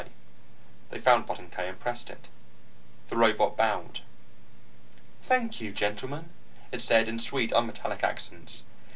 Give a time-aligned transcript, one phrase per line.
[0.89, 2.27] They found button K, and pressed it.
[3.09, 3.99] The robot bowed.
[5.21, 6.31] "Thank you, gentlemen,"
[6.71, 8.63] it said, in sweet, unmetallic accents.